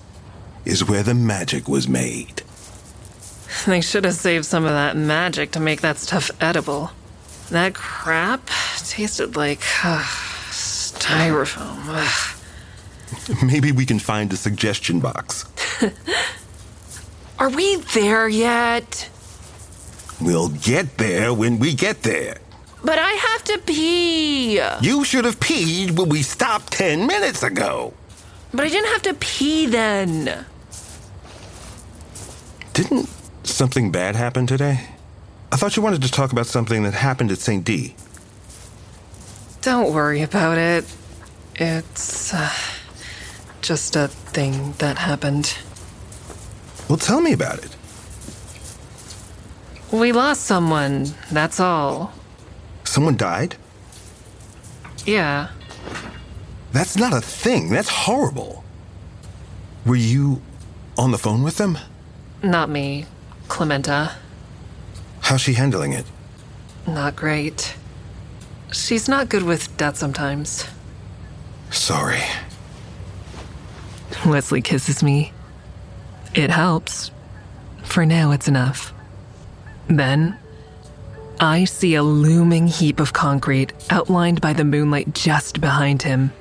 is 0.65 0.83
where 0.89 1.03
the 1.03 1.13
magic 1.13 1.69
was 1.69 1.87
made. 1.87 2.43
They 3.67 3.83
should 3.83 4.07
have 4.07 4.15
saved 4.15 4.47
some 4.47 4.65
of 4.65 4.71
that 4.71 4.97
magic 4.97 5.51
to 5.51 5.61
make 5.61 5.83
that 5.83 5.99
stuff 5.99 6.31
edible. 6.41 6.93
That 7.51 7.75
crap 7.75 8.49
tasted 8.87 9.37
like 9.37 9.61
uh, 9.85 10.03
styrofoam. 10.49 11.77
Ugh. 11.89 13.43
Maybe 13.45 13.71
we 13.71 13.85
can 13.85 13.99
find 13.99 14.33
a 14.33 14.37
suggestion 14.39 15.01
box. 15.01 15.45
Are 17.39 17.51
we 17.51 17.77
there 17.93 18.31
yet? 18.31 19.11
We'll 20.23 20.49
get 20.49 20.97
there 20.97 21.35
when 21.35 21.59
we 21.59 21.75
get 21.75 22.03
there. 22.03 22.39
But 22.83 22.99
I 22.99 23.13
have 23.13 23.45
to 23.45 23.59
pee. 23.59 24.61
You 24.81 25.05
should 25.05 25.25
have 25.25 25.41
peed 25.41 25.99
when 25.99 26.09
we 26.09 26.23
stopped 26.23 26.73
10 26.73 27.07
minutes 27.07 27.43
ago. 27.43 27.93
But 28.53 28.67
I 28.67 28.69
didn't 28.69 28.89
have 28.93 29.03
to 29.03 29.15
pee 29.15 29.67
then. 29.67 30.45
Didn't 32.73 33.09
something 33.43 33.91
bad 33.91 34.15
happen 34.15 34.47
today? 34.47 34.87
I 35.51 35.57
thought 35.57 35.77
you 35.77 35.83
wanted 35.83 36.03
to 36.03 36.11
talk 36.11 36.33
about 36.33 36.47
something 36.47 36.83
that 36.85 36.95
happened 36.95 37.33
at 37.33 37.39
St. 37.39 37.65
D. 37.65 37.95
Don't 39.63 39.93
worry 39.93 40.23
about 40.23 40.59
it. 40.59 40.85
It's 41.57 42.33
uh, 42.33 42.53
just 43.61 43.97
a 43.97 44.09
thing 44.09 44.75
that 44.79 44.99
happened. 44.99 45.59
Well, 46.89 46.99
tell 46.99 47.21
me 47.21 47.33
about 47.33 47.59
it. 47.65 47.75
We 49.91 50.13
lost 50.13 50.43
someone, 50.43 51.15
that's 51.33 51.59
all. 51.59 52.13
Someone 52.99 53.17
died? 53.17 53.55
Yeah. 55.07 55.51
That's 56.73 56.97
not 56.97 57.13
a 57.13 57.21
thing. 57.21 57.71
That's 57.71 57.89
horrible. 57.89 58.65
Were 59.87 59.95
you 59.95 60.43
on 60.99 61.13
the 61.13 61.17
phone 61.17 61.45
with 61.45 61.59
them? 61.59 61.79
Not 62.43 62.69
me. 62.69 63.07
Clementa. 63.47 64.15
How's 65.21 65.41
she 65.41 65.53
handling 65.53 65.93
it? 65.93 66.07
Not 66.89 67.15
great. 67.15 67.77
She's 68.73 69.09
not 69.09 69.29
good 69.29 69.45
with 69.45 69.77
death 69.77 69.97
sometimes. 69.97 70.67
Sorry. 71.71 72.25
Wesley 74.27 74.61
kisses 74.61 75.05
me. 75.05 75.33
It 76.35 76.51
helps. 76.51 77.13
For 77.85 78.05
now, 78.05 78.33
it's 78.33 78.49
enough. 78.49 78.93
Then, 79.87 80.37
I 81.41 81.65
see 81.65 81.95
a 81.95 82.03
looming 82.03 82.67
heap 82.67 82.99
of 82.99 83.13
concrete 83.13 83.73
outlined 83.91 84.41
by 84.41 84.53
the 84.53 84.65
moonlight 84.65 85.15
just 85.15 85.61
behind 85.61 86.03
him. 86.03 86.33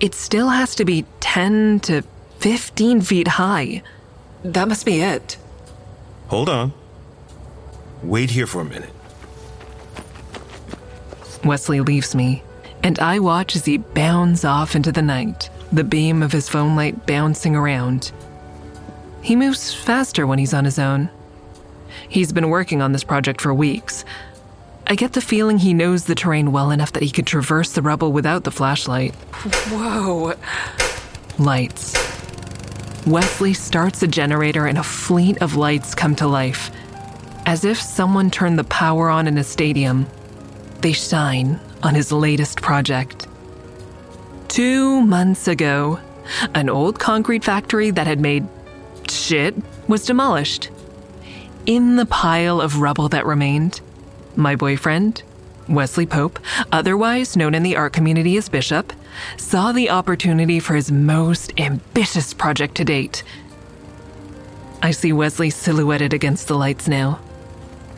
It 0.00 0.14
still 0.14 0.48
has 0.48 0.74
to 0.76 0.84
be 0.84 1.06
10 1.20 1.80
to 1.80 2.02
15 2.38 3.00
feet 3.00 3.28
high. 3.28 3.82
That 4.44 4.68
must 4.68 4.86
be 4.86 5.00
it. 5.00 5.36
Hold 6.28 6.48
on. 6.48 6.72
Wait 8.02 8.30
here 8.30 8.46
for 8.46 8.60
a 8.60 8.64
minute. 8.64 8.90
Wesley 11.44 11.80
leaves 11.80 12.14
me, 12.14 12.42
and 12.82 12.98
I 12.98 13.18
watch 13.18 13.56
as 13.56 13.64
he 13.64 13.78
bounds 13.78 14.44
off 14.44 14.76
into 14.76 14.92
the 14.92 15.02
night, 15.02 15.50
the 15.72 15.84
beam 15.84 16.22
of 16.22 16.32
his 16.32 16.48
phone 16.48 16.76
light 16.76 17.06
bouncing 17.06 17.56
around. 17.56 18.12
He 19.20 19.36
moves 19.36 19.72
faster 19.72 20.26
when 20.26 20.38
he's 20.38 20.54
on 20.54 20.64
his 20.64 20.78
own. 20.78 21.08
He's 22.08 22.32
been 22.32 22.50
working 22.50 22.82
on 22.82 22.92
this 22.92 23.04
project 23.04 23.40
for 23.40 23.52
weeks. 23.52 24.04
I 24.86 24.94
get 24.94 25.14
the 25.14 25.20
feeling 25.20 25.58
he 25.58 25.72
knows 25.72 26.04
the 26.04 26.14
terrain 26.14 26.52
well 26.52 26.70
enough 26.70 26.92
that 26.92 27.02
he 27.02 27.10
could 27.10 27.26
traverse 27.26 27.72
the 27.72 27.82
rubble 27.82 28.12
without 28.12 28.44
the 28.44 28.50
flashlight. 28.50 29.14
Whoa. 29.70 30.34
Lights. 31.38 31.94
Wesley 33.06 33.54
starts 33.54 34.02
a 34.02 34.06
generator 34.06 34.66
and 34.66 34.78
a 34.78 34.82
fleet 34.82 35.40
of 35.42 35.56
lights 35.56 35.94
come 35.94 36.14
to 36.16 36.26
life. 36.26 36.70
As 37.46 37.64
if 37.64 37.80
someone 37.80 38.30
turned 38.30 38.58
the 38.58 38.64
power 38.64 39.10
on 39.10 39.26
in 39.26 39.36
a 39.36 39.44
stadium, 39.44 40.06
they 40.80 40.92
shine 40.92 41.60
on 41.82 41.94
his 41.94 42.12
latest 42.12 42.62
project. 42.62 43.26
Two 44.48 45.02
months 45.02 45.48
ago, 45.48 45.98
an 46.54 46.68
old 46.68 46.98
concrete 46.98 47.44
factory 47.44 47.90
that 47.90 48.06
had 48.06 48.20
made 48.20 48.46
shit 49.08 49.54
was 49.88 50.04
demolished. 50.04 50.70
In 51.66 51.96
the 51.96 52.04
pile 52.04 52.60
of 52.60 52.80
rubble 52.80 53.08
that 53.08 53.24
remained, 53.24 53.80
my 54.36 54.54
boyfriend, 54.54 55.22
Wesley 55.66 56.04
Pope, 56.04 56.38
otherwise 56.70 57.38
known 57.38 57.54
in 57.54 57.62
the 57.62 57.76
art 57.76 57.94
community 57.94 58.36
as 58.36 58.50
Bishop, 58.50 58.92
saw 59.38 59.72
the 59.72 59.88
opportunity 59.88 60.60
for 60.60 60.74
his 60.74 60.92
most 60.92 61.58
ambitious 61.58 62.34
project 62.34 62.74
to 62.74 62.84
date. 62.84 63.22
I 64.82 64.90
see 64.90 65.14
Wesley 65.14 65.48
silhouetted 65.48 66.12
against 66.12 66.48
the 66.48 66.54
lights 66.54 66.86
now, 66.86 67.18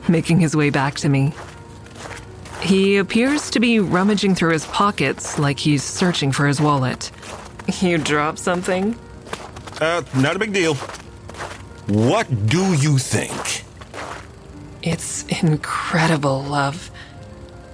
making 0.08 0.38
his 0.38 0.54
way 0.54 0.70
back 0.70 0.94
to 0.96 1.08
me. 1.08 1.34
He 2.60 2.98
appears 2.98 3.50
to 3.50 3.58
be 3.58 3.80
rummaging 3.80 4.36
through 4.36 4.52
his 4.52 4.66
pockets 4.66 5.40
like 5.40 5.58
he's 5.58 5.82
searching 5.82 6.30
for 6.30 6.46
his 6.46 6.60
wallet. 6.60 7.10
You 7.80 7.98
dropped 7.98 8.38
something? 8.38 8.96
Uh, 9.80 10.02
not 10.14 10.36
a 10.36 10.38
big 10.38 10.52
deal. 10.52 10.76
What 11.86 12.48
do 12.48 12.74
you 12.74 12.98
think? 12.98 13.64
It's 14.82 15.24
incredible, 15.42 16.42
love. 16.42 16.90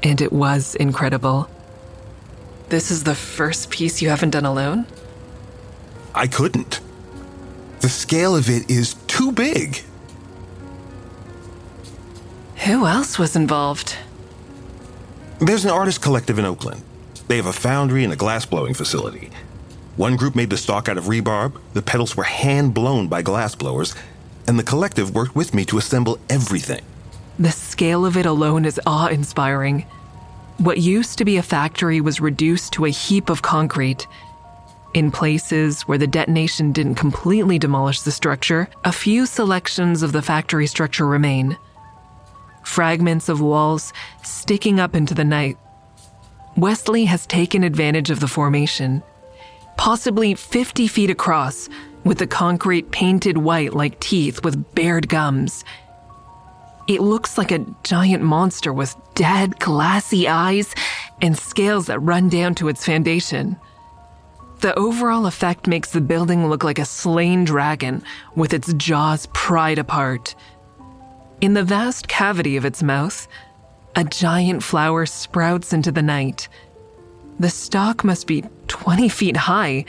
And 0.02 0.20
it 0.20 0.32
was 0.32 0.74
incredible. 0.74 1.48
This 2.68 2.90
is 2.90 3.04
the 3.04 3.14
first 3.14 3.70
piece 3.70 4.02
you 4.02 4.10
haven't 4.10 4.30
done 4.30 4.44
alone? 4.44 4.86
I 6.14 6.26
couldn't. 6.26 6.80
The 7.80 7.88
scale 7.88 8.36
of 8.36 8.50
it 8.50 8.70
is 8.70 8.94
too 9.06 9.32
big. 9.32 9.82
Who 12.66 12.86
else 12.86 13.18
was 13.18 13.34
involved? 13.34 13.96
There's 15.40 15.64
an 15.64 15.70
artist 15.70 16.02
collective 16.02 16.38
in 16.38 16.44
Oakland. 16.44 16.82
They 17.28 17.36
have 17.36 17.46
a 17.46 17.52
foundry 17.52 18.04
and 18.04 18.12
a 18.12 18.16
glass 18.16 18.44
blowing 18.44 18.74
facility. 18.74 19.30
One 19.96 20.16
group 20.16 20.34
made 20.34 20.48
the 20.48 20.56
stock 20.56 20.88
out 20.88 20.96
of 20.96 21.04
rebarb, 21.04 21.60
the 21.74 21.82
petals 21.82 22.16
were 22.16 22.24
hand 22.24 22.72
blown 22.72 23.08
by 23.08 23.20
glass 23.20 23.54
blowers, 23.54 23.94
and 24.46 24.58
the 24.58 24.62
collective 24.62 25.14
worked 25.14 25.36
with 25.36 25.52
me 25.52 25.66
to 25.66 25.76
assemble 25.76 26.18
everything. 26.30 26.80
The 27.38 27.50
scale 27.50 28.06
of 28.06 28.16
it 28.16 28.24
alone 28.24 28.64
is 28.64 28.80
awe 28.86 29.08
inspiring. 29.08 29.84
What 30.56 30.78
used 30.78 31.18
to 31.18 31.26
be 31.26 31.36
a 31.36 31.42
factory 31.42 32.00
was 32.00 32.20
reduced 32.20 32.72
to 32.74 32.86
a 32.86 32.90
heap 32.90 33.28
of 33.28 33.42
concrete. 33.42 34.06
In 34.94 35.10
places 35.10 35.82
where 35.82 35.98
the 35.98 36.06
detonation 36.06 36.72
didn't 36.72 36.94
completely 36.94 37.58
demolish 37.58 38.00
the 38.00 38.12
structure, 38.12 38.68
a 38.84 38.92
few 38.92 39.26
selections 39.26 40.02
of 40.02 40.12
the 40.12 40.22
factory 40.22 40.66
structure 40.66 41.06
remain. 41.06 41.58
Fragments 42.64 43.28
of 43.28 43.40
walls 43.40 43.92
sticking 44.22 44.80
up 44.80 44.94
into 44.94 45.14
the 45.14 45.24
night. 45.24 45.58
Wesley 46.56 47.06
has 47.06 47.26
taken 47.26 47.62
advantage 47.64 48.10
of 48.10 48.20
the 48.20 48.28
formation, 48.28 49.02
possibly 49.76 50.34
50 50.34 50.86
feet 50.86 51.10
across, 51.10 51.68
with 52.04 52.18
the 52.18 52.26
concrete 52.26 52.90
painted 52.90 53.38
white 53.38 53.74
like 53.74 54.00
teeth 54.00 54.44
with 54.44 54.74
bared 54.74 55.08
gums. 55.08 55.64
It 56.88 57.00
looks 57.00 57.38
like 57.38 57.52
a 57.52 57.64
giant 57.84 58.22
monster 58.22 58.72
with 58.72 58.96
dead, 59.14 59.58
glassy 59.60 60.26
eyes 60.26 60.74
and 61.20 61.38
scales 61.38 61.86
that 61.86 62.00
run 62.00 62.28
down 62.28 62.54
to 62.56 62.68
its 62.68 62.84
foundation. 62.84 63.56
The 64.60 64.76
overall 64.78 65.26
effect 65.26 65.66
makes 65.66 65.90
the 65.90 66.00
building 66.00 66.48
look 66.48 66.64
like 66.64 66.78
a 66.78 66.84
slain 66.84 67.44
dragon 67.44 68.02
with 68.36 68.52
its 68.52 68.72
jaws 68.74 69.26
pried 69.32 69.78
apart. 69.78 70.34
In 71.40 71.54
the 71.54 71.64
vast 71.64 72.08
cavity 72.08 72.56
of 72.56 72.64
its 72.64 72.82
mouth, 72.82 73.26
a 73.96 74.04
giant 74.04 74.62
flower 74.62 75.06
sprouts 75.06 75.72
into 75.72 75.92
the 75.92 76.02
night. 76.02 76.48
The 77.40 77.50
stalk 77.50 78.04
must 78.04 78.26
be 78.26 78.44
20 78.72 79.10
feet 79.10 79.36
high, 79.36 79.84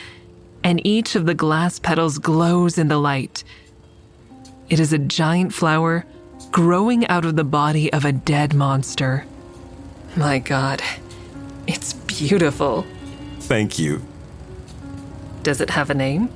and 0.62 0.86
each 0.86 1.16
of 1.16 1.26
the 1.26 1.34
glass 1.34 1.80
petals 1.80 2.18
glows 2.18 2.78
in 2.78 2.90
the 2.90 2.98
light. 2.98 3.46
It 4.68 4.78
is 4.78 4.92
a 4.92 4.98
giant 4.98 5.54
flower 5.54 6.06
growing 6.52 7.08
out 7.08 7.24
of 7.24 7.38
the 7.38 7.46
body 7.46 7.92
of 7.94 8.04
a 8.04 8.12
dead 8.12 8.54
monster. 8.54 9.26
My 10.18 10.38
god, 10.38 10.82
it's 11.66 11.94
beautiful. 11.94 12.86
Thank 13.40 13.80
you. 13.80 14.02
Does 15.44 15.62
it 15.62 15.70
have 15.70 15.90
a 15.90 15.94
name? 15.94 16.28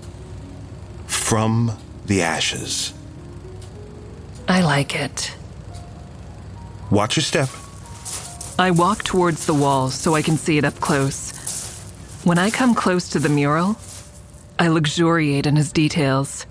From 1.06 1.74
the 2.06 2.22
ashes. 2.22 2.94
I 4.48 4.62
like 4.62 4.96
it. 4.96 5.36
Watch 6.92 7.18
your 7.18 7.24
step. 7.24 7.50
I 8.58 8.72
walk 8.72 9.04
towards 9.04 9.46
the 9.46 9.54
wall 9.54 9.90
so 9.90 10.16
I 10.16 10.22
can 10.22 10.38
see 10.38 10.58
it 10.58 10.64
up 10.64 10.80
close. 10.80 11.34
When 12.28 12.38
I 12.38 12.50
come 12.50 12.76
close 12.76 13.08
to 13.12 13.20
the 13.20 13.30
mural, 13.30 13.78
I 14.60 14.68
luxuriate 14.68 15.46
in 15.46 15.56
his 15.56 15.72
details. 15.72 16.46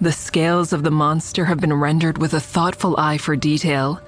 The 0.00 0.10
scales 0.10 0.72
of 0.72 0.82
the 0.82 0.90
monster 0.90 1.44
have 1.44 1.60
been 1.60 1.74
rendered 1.74 2.18
with 2.18 2.34
a 2.34 2.40
thoughtful 2.40 2.96
eye 2.98 3.16
for 3.16 3.36
detail. 3.36 4.00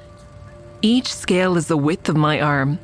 Each 0.82 1.14
scale 1.14 1.56
is 1.56 1.68
the 1.68 1.76
width 1.76 2.08
of 2.08 2.16
my 2.16 2.40
arm, 2.40 2.80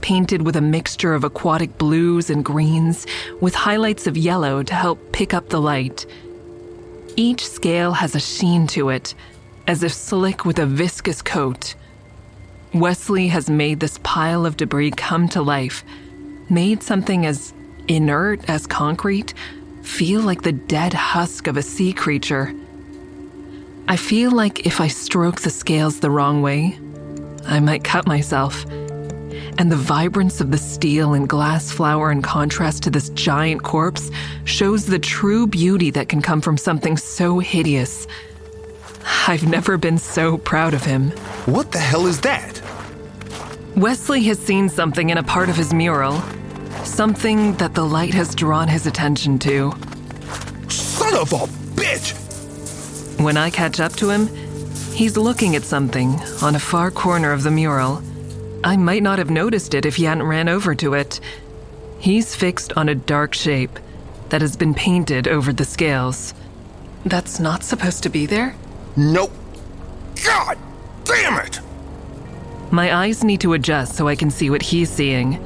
painted 0.00 0.42
with 0.42 0.54
a 0.54 0.60
mixture 0.60 1.12
of 1.12 1.24
aquatic 1.24 1.76
blues 1.76 2.30
and 2.30 2.44
greens, 2.44 3.04
with 3.40 3.56
highlights 3.56 4.06
of 4.06 4.16
yellow 4.16 4.62
to 4.62 4.74
help 4.74 5.10
pick 5.10 5.34
up 5.34 5.48
the 5.48 5.60
light. 5.60 6.06
Each 7.16 7.44
scale 7.48 7.94
has 7.94 8.14
a 8.14 8.20
sheen 8.20 8.68
to 8.68 8.90
it, 8.90 9.12
as 9.66 9.82
if 9.82 9.92
slick 9.92 10.44
with 10.44 10.60
a 10.60 10.66
viscous 10.66 11.20
coat. 11.20 11.74
Wesley 12.72 13.26
has 13.26 13.50
made 13.50 13.80
this 13.80 13.98
pile 14.04 14.46
of 14.46 14.56
debris 14.56 14.92
come 14.92 15.28
to 15.30 15.42
life, 15.42 15.82
made 16.50 16.82
something 16.82 17.24
as 17.26 17.54
inert 17.88 18.48
as 18.48 18.66
concrete 18.66 19.34
feel 19.82 20.20
like 20.20 20.42
the 20.42 20.52
dead 20.52 20.92
husk 20.92 21.46
of 21.46 21.56
a 21.56 21.62
sea 21.62 21.92
creature. 21.92 22.54
I 23.88 23.96
feel 23.96 24.30
like 24.30 24.66
if 24.66 24.80
I 24.80 24.88
stroke 24.88 25.40
the 25.40 25.50
scales 25.50 26.00
the 26.00 26.10
wrong 26.10 26.42
way, 26.42 26.78
I 27.46 27.60
might 27.60 27.82
cut 27.82 28.06
myself. 28.06 28.64
And 29.58 29.70
the 29.70 29.76
vibrance 29.76 30.40
of 30.40 30.52
the 30.52 30.58
steel 30.58 31.12
and 31.12 31.28
glass 31.28 31.70
flower 31.70 32.10
in 32.12 32.22
contrast 32.22 32.82
to 32.84 32.90
this 32.90 33.10
giant 33.10 33.62
corpse 33.62 34.10
shows 34.44 34.86
the 34.86 34.98
true 34.98 35.46
beauty 35.46 35.90
that 35.90 36.08
can 36.08 36.22
come 36.22 36.40
from 36.40 36.56
something 36.56 36.96
so 36.96 37.40
hideous. 37.40 38.06
I've 39.26 39.46
never 39.46 39.76
been 39.76 39.98
so 39.98 40.38
proud 40.38 40.72
of 40.72 40.84
him. 40.84 41.10
What 41.46 41.72
the 41.72 41.78
hell 41.78 42.06
is 42.06 42.20
that? 42.20 42.62
Wesley 43.76 44.22
has 44.24 44.38
seen 44.38 44.68
something 44.68 45.10
in 45.10 45.18
a 45.18 45.22
part 45.22 45.48
of 45.48 45.56
his 45.56 45.72
mural, 45.72 46.22
something 46.84 47.54
that 47.54 47.74
the 47.74 47.84
light 47.84 48.14
has 48.14 48.34
drawn 48.34 48.68
his 48.68 48.86
attention 48.86 49.38
to. 49.40 49.72
Son 50.68 51.14
of 51.14 51.32
a 51.32 51.46
bitch! 51.76 52.14
When 53.20 53.36
I 53.36 53.50
catch 53.50 53.80
up 53.80 53.92
to 53.96 54.10
him, 54.10 54.28
he's 54.92 55.16
looking 55.16 55.56
at 55.56 55.62
something 55.62 56.20
on 56.42 56.54
a 56.54 56.60
far 56.60 56.90
corner 56.90 57.32
of 57.32 57.42
the 57.42 57.50
mural. 57.50 58.02
I 58.64 58.76
might 58.76 59.02
not 59.02 59.18
have 59.18 59.30
noticed 59.30 59.74
it 59.74 59.86
if 59.86 59.96
he 59.96 60.04
hadn't 60.04 60.26
ran 60.26 60.48
over 60.48 60.74
to 60.76 60.94
it. 60.94 61.20
He's 61.98 62.34
fixed 62.34 62.72
on 62.74 62.88
a 62.88 62.94
dark 62.94 63.34
shape 63.34 63.78
that 64.30 64.40
has 64.40 64.56
been 64.56 64.74
painted 64.74 65.28
over 65.28 65.52
the 65.52 65.64
scales. 65.64 66.34
That's 67.04 67.40
not 67.40 67.62
supposed 67.62 68.02
to 68.02 68.08
be 68.08 68.26
there? 68.26 68.54
Nope. 68.96 69.32
God 70.24 70.58
damn 71.04 71.38
it! 71.44 71.60
My 72.70 72.94
eyes 72.94 73.24
need 73.24 73.40
to 73.40 73.54
adjust 73.54 73.96
so 73.96 74.06
I 74.06 74.14
can 74.14 74.30
see 74.30 74.50
what 74.50 74.62
he's 74.62 74.90
seeing. 74.90 75.44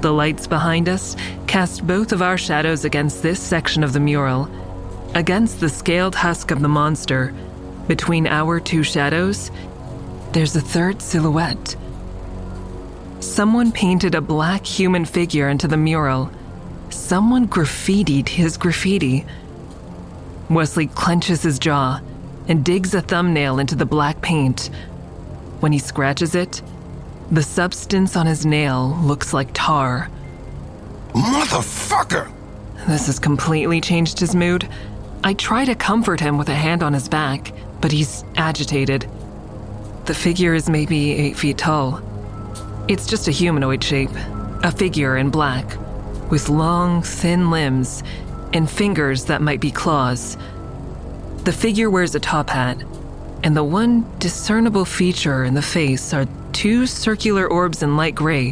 The 0.00 0.12
lights 0.12 0.46
behind 0.46 0.88
us 0.88 1.14
cast 1.46 1.86
both 1.86 2.12
of 2.12 2.22
our 2.22 2.38
shadows 2.38 2.84
against 2.84 3.22
this 3.22 3.40
section 3.40 3.84
of 3.84 3.92
the 3.92 4.00
mural. 4.00 4.48
Against 5.14 5.60
the 5.60 5.68
scaled 5.68 6.14
husk 6.14 6.50
of 6.50 6.62
the 6.62 6.68
monster, 6.68 7.34
between 7.86 8.26
our 8.26 8.60
two 8.60 8.82
shadows, 8.82 9.50
there's 10.32 10.56
a 10.56 10.60
third 10.60 11.02
silhouette. 11.02 11.76
Someone 13.18 13.72
painted 13.72 14.14
a 14.14 14.20
black 14.20 14.64
human 14.64 15.04
figure 15.04 15.48
into 15.48 15.68
the 15.68 15.76
mural. 15.76 16.30
Someone 16.88 17.46
graffitied 17.46 18.28
his 18.28 18.56
graffiti. 18.56 19.26
Wesley 20.48 20.86
clenches 20.86 21.42
his 21.42 21.58
jaw 21.58 22.00
and 22.48 22.64
digs 22.64 22.94
a 22.94 23.02
thumbnail 23.02 23.58
into 23.58 23.74
the 23.74 23.84
black 23.84 24.22
paint. 24.22 24.70
When 25.60 25.72
he 25.72 25.78
scratches 25.78 26.34
it, 26.34 26.62
the 27.30 27.42
substance 27.42 28.16
on 28.16 28.26
his 28.26 28.44
nail 28.44 28.98
looks 29.02 29.32
like 29.32 29.50
tar. 29.54 30.10
Motherfucker! 31.12 32.30
This 32.88 33.06
has 33.06 33.18
completely 33.18 33.80
changed 33.80 34.18
his 34.18 34.34
mood. 34.34 34.68
I 35.22 35.34
try 35.34 35.64
to 35.64 35.74
comfort 35.74 36.18
him 36.18 36.38
with 36.38 36.48
a 36.48 36.54
hand 36.54 36.82
on 36.82 36.92
his 36.92 37.08
back, 37.08 37.52
but 37.80 37.92
he's 37.92 38.24
agitated. 38.36 39.08
The 40.06 40.14
figure 40.14 40.54
is 40.54 40.68
maybe 40.68 41.12
eight 41.12 41.36
feet 41.36 41.58
tall. 41.58 42.02
It's 42.88 43.06
just 43.06 43.28
a 43.28 43.32
humanoid 43.32 43.84
shape, 43.84 44.10
a 44.64 44.72
figure 44.72 45.16
in 45.16 45.30
black, 45.30 45.78
with 46.30 46.48
long, 46.48 47.02
thin 47.02 47.50
limbs 47.50 48.02
and 48.52 48.68
fingers 48.68 49.26
that 49.26 49.42
might 49.42 49.60
be 49.60 49.70
claws. 49.70 50.36
The 51.44 51.52
figure 51.52 51.90
wears 51.90 52.14
a 52.14 52.20
top 52.20 52.50
hat, 52.50 52.82
and 53.42 53.56
the 53.56 53.64
one 53.64 54.04
discernible 54.18 54.84
feature 54.84 55.44
in 55.44 55.54
the 55.54 55.62
face 55.62 56.12
are 56.12 56.26
two 56.52 56.86
circular 56.86 57.50
orbs 57.50 57.82
in 57.82 57.96
light 57.96 58.14
gray 58.14 58.50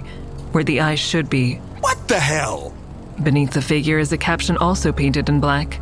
where 0.53 0.65
the 0.65 0.81
eyes 0.81 0.99
should 0.99 1.29
be. 1.29 1.57
What 1.81 2.09
the 2.09 2.21
hell? 2.21 2.73
Beneath 3.23 3.53
the 3.53 3.63
figure 3.63 3.99
is 3.99 4.13
a 4.13 4.19
caption 4.19 4.57
also 4.57 4.93
painted 4.93 5.29
in 5.29 5.41
black. 5.41 5.79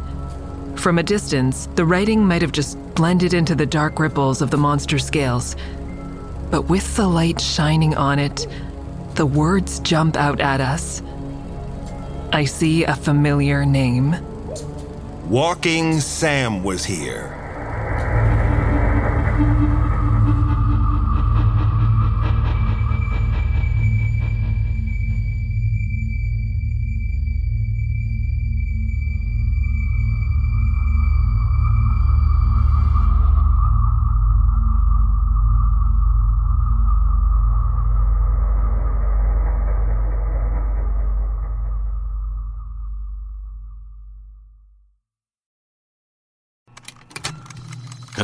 From 0.77 0.99
a 0.99 1.03
distance, 1.03 1.69
the 1.75 1.85
writing 1.85 2.27
might 2.27 2.43
have 2.43 2.53
just 2.53 2.79
blended 2.95 3.35
into 3.35 3.55
the 3.55 3.67
dark 3.67 3.99
ripples 3.99 4.43
of 4.43 4.51
the 4.51 4.57
monster 4.57 4.99
scales. 4.99 5.55
But 6.51 6.63
with 6.63 6.97
the 6.97 7.07
light 7.07 7.41
shining 7.41 7.97
on 7.97 8.19
it, 8.19 8.47
the 9.15 9.27
words 9.27 9.81
jump 9.81 10.17
out 10.17 10.41
at 10.41 10.61
us. 10.61 11.03
I 12.33 12.45
see 12.45 12.85
a 12.85 12.95
familiar 12.95 13.65
name. 13.65 14.17
Walking 15.29 16.01
Sam 16.01 16.63
was 16.63 16.85
here. 16.85 17.36